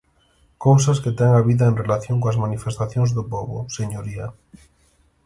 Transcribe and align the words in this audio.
¡Cousas 0.65 0.97
que 1.03 1.15
ten 1.19 1.31
a 1.39 1.45
vida 1.49 1.65
en 1.67 1.79
relación 1.83 2.17
coas 2.21 2.41
manifestacións 2.45 3.09
do 3.17 3.23
pobo, 3.33 3.57
señoría! 3.77 4.25